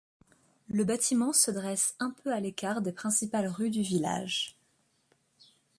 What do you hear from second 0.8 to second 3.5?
bâtiment se dresse un peu à l'écart des principales